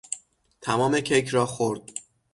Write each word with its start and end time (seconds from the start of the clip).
تمام 0.61 0.99
کیک 0.99 1.27
را 1.29 1.45
خورد. 1.45 1.81